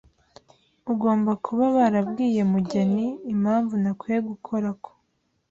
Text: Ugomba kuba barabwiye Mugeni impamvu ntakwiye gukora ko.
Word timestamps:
Ugomba 0.91 1.31
kuba 1.45 1.65
barabwiye 1.77 2.41
Mugeni 2.53 3.05
impamvu 3.33 3.73
ntakwiye 3.81 4.19
gukora 4.29 4.69
ko. 4.83 4.91